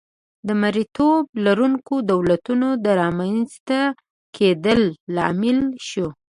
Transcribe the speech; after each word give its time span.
د 0.47 0.49
مریتوب 0.61 1.23
لرونکو 1.45 1.93
دولتونو 2.11 2.67
د 2.85 2.87
رامنځته 3.01 3.79
کېدا 4.35 4.75
لامل 5.15 5.59
شوه. 5.89 6.09